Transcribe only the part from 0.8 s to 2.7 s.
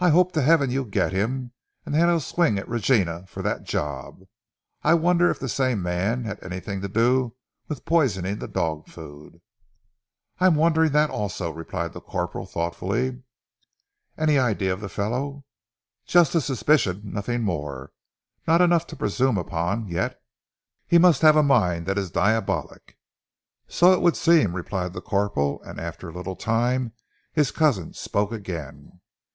get him, and that he'll swing at